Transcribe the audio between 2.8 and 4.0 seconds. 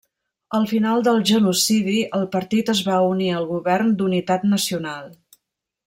va unir al govern